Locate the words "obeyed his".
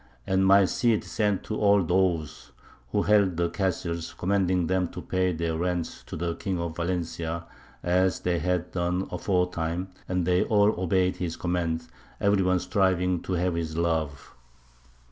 10.81-11.35